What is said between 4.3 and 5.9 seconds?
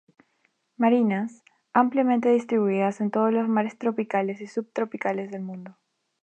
y subtropicales del mundo.